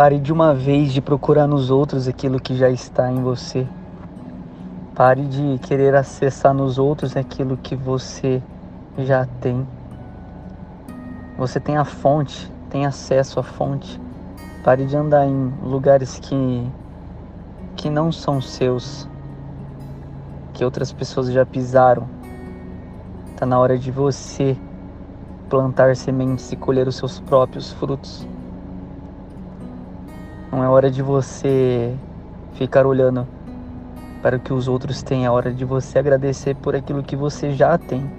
Pare 0.00 0.18
de 0.18 0.32
uma 0.32 0.54
vez 0.54 0.94
de 0.94 1.02
procurar 1.02 1.46
nos 1.46 1.70
outros 1.70 2.08
aquilo 2.08 2.40
que 2.40 2.56
já 2.56 2.70
está 2.70 3.12
em 3.12 3.22
você. 3.22 3.68
Pare 4.94 5.26
de 5.26 5.58
querer 5.58 5.94
acessar 5.94 6.54
nos 6.54 6.78
outros 6.78 7.18
aquilo 7.18 7.54
que 7.58 7.76
você 7.76 8.42
já 8.96 9.26
tem. 9.42 9.68
Você 11.36 11.60
tem 11.60 11.76
a 11.76 11.84
fonte, 11.84 12.50
tem 12.70 12.86
acesso 12.86 13.40
à 13.40 13.42
fonte. 13.42 14.00
Pare 14.64 14.86
de 14.86 14.96
andar 14.96 15.26
em 15.26 15.52
lugares 15.62 16.18
que 16.18 16.66
que 17.76 17.90
não 17.90 18.10
são 18.10 18.40
seus, 18.40 19.06
que 20.54 20.64
outras 20.64 20.94
pessoas 20.94 21.30
já 21.30 21.44
pisaram. 21.44 22.08
Tá 23.36 23.44
na 23.44 23.58
hora 23.58 23.76
de 23.76 23.90
você 23.90 24.56
plantar 25.50 25.94
sementes 25.94 26.50
e 26.52 26.56
colher 26.56 26.88
os 26.88 26.96
seus 26.96 27.20
próprios 27.20 27.70
frutos. 27.72 28.26
Não 30.50 30.64
é 30.64 30.68
hora 30.68 30.90
de 30.90 31.00
você 31.00 31.94
ficar 32.54 32.84
olhando 32.84 33.26
para 34.20 34.36
o 34.36 34.40
que 34.40 34.52
os 34.52 34.66
outros 34.66 35.02
têm, 35.02 35.24
é 35.24 35.30
hora 35.30 35.52
de 35.52 35.64
você 35.64 35.98
agradecer 35.98 36.56
por 36.56 36.74
aquilo 36.74 37.02
que 37.02 37.14
você 37.14 37.52
já 37.52 37.78
tem. 37.78 38.10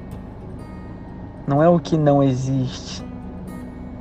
Não 1.46 1.62
é 1.62 1.68
o 1.68 1.80
que 1.80 1.98
não 1.98 2.24
existe, 2.24 3.06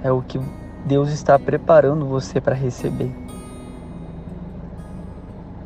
é 0.04 0.12
o 0.12 0.22
que 0.22 0.40
Deus 0.84 1.10
está 1.10 1.38
preparando 1.38 2.06
você 2.06 2.40
para 2.40 2.54
receber. 2.54 3.10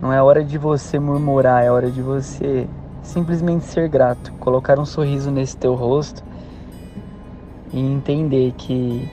Não 0.01 0.13
é 0.13 0.23
hora 0.23 0.43
de 0.43 0.59
você 0.59 0.99
murmurar, 0.99 1.63
é 1.63 1.71
hora 1.71 1.91
de 1.91 2.01
você 2.01 2.67
simplesmente 3.03 3.65
ser 3.65 3.89
grato, 3.89 4.33
colocar 4.41 4.79
um 4.79 4.87
sorriso 4.87 5.31
nesse 5.31 5.57
teu 5.57 5.75
rosto 5.75 6.23
e 7.73 7.81
entender 7.81 8.53
que 8.57 9.11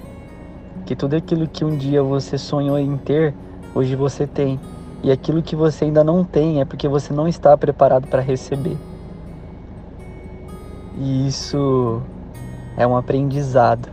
que 0.86 0.96
tudo 0.96 1.16
aquilo 1.16 1.48
que 1.48 1.64
um 1.64 1.78
dia 1.78 2.02
você 2.02 2.38
sonhou 2.38 2.78
em 2.78 2.98
ter, 2.98 3.34
hoje 3.74 3.96
você 3.96 4.26
tem. 4.26 4.60
E 5.04 5.12
aquilo 5.12 5.42
que 5.42 5.56
você 5.56 5.86
ainda 5.86 6.04
não 6.04 6.24
tem 6.24 6.62
é 6.62 6.66
porque 6.66 6.88
você 6.88 7.14
não 7.14 7.28
está 7.28 7.58
preparado 7.58 8.08
para 8.08 8.22
receber. 8.22 8.78
E 10.98 11.28
isso 11.28 12.02
é 12.78 12.86
um 12.86 12.96
aprendizado 12.96 13.90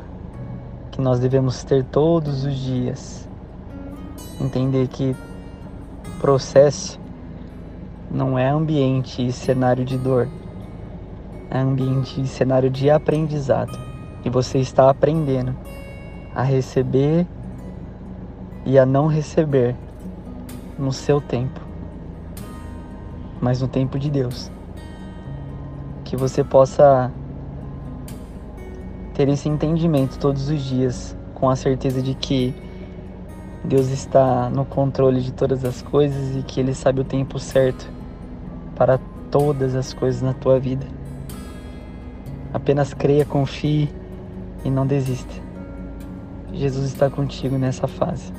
que 0.90 1.00
nós 1.00 1.18
devemos 1.18 1.64
ter 1.64 1.84
todos 1.84 2.44
os 2.44 2.56
dias. 2.56 3.28
Entender 4.40 4.88
que 4.88 5.16
processo 6.20 7.00
não 8.10 8.38
é 8.38 8.48
ambiente 8.48 9.26
e 9.26 9.32
cenário 9.32 9.84
de 9.84 9.96
dor, 9.96 10.28
é 11.50 11.58
ambiente 11.58 12.20
e 12.20 12.26
cenário 12.26 12.70
de 12.70 12.90
aprendizado. 12.90 13.78
E 14.24 14.30
você 14.30 14.58
está 14.58 14.90
aprendendo 14.90 15.54
a 16.38 16.44
receber 16.44 17.26
e 18.64 18.78
a 18.78 18.86
não 18.86 19.08
receber 19.08 19.74
no 20.78 20.92
seu 20.92 21.20
tempo, 21.20 21.60
mas 23.40 23.60
no 23.60 23.66
tempo 23.66 23.98
de 23.98 24.08
Deus. 24.08 24.48
Que 26.04 26.16
você 26.16 26.44
possa 26.44 27.10
ter 29.14 29.28
esse 29.28 29.48
entendimento 29.48 30.16
todos 30.20 30.48
os 30.48 30.62
dias, 30.62 31.16
com 31.34 31.50
a 31.50 31.56
certeza 31.56 32.00
de 32.00 32.14
que 32.14 32.54
Deus 33.64 33.88
está 33.88 34.48
no 34.48 34.64
controle 34.64 35.20
de 35.20 35.32
todas 35.32 35.64
as 35.64 35.82
coisas 35.82 36.36
e 36.36 36.44
que 36.44 36.60
Ele 36.60 36.72
sabe 36.72 37.00
o 37.00 37.04
tempo 37.04 37.40
certo 37.40 37.90
para 38.76 39.00
todas 39.28 39.74
as 39.74 39.92
coisas 39.92 40.22
na 40.22 40.34
tua 40.34 40.60
vida. 40.60 40.86
Apenas 42.54 42.94
creia, 42.94 43.24
confie 43.24 43.88
e 44.64 44.70
não 44.70 44.86
desista. 44.86 45.47
Jesus 46.52 46.86
está 46.86 47.10
contigo 47.10 47.58
nessa 47.58 47.86
fase. 47.86 48.32